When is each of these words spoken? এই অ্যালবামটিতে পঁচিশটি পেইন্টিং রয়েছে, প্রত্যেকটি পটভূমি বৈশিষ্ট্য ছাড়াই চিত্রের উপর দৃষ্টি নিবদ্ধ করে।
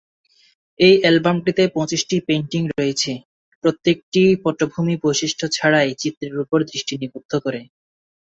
এই 0.79 0.95
অ্যালবামটিতে 1.01 1.63
পঁচিশটি 1.75 2.15
পেইন্টিং 2.27 2.61
রয়েছে, 2.71 3.11
প্রত্যেকটি 3.63 4.21
পটভূমি 4.43 4.95
বৈশিষ্ট্য 5.03 5.45
ছাড়াই 5.51 5.89
চিত্রের 6.01 6.35
উপর 6.43 6.59
দৃষ্টি 6.71 6.93
নিবদ্ধ 7.01 7.31
করে। 7.45 7.61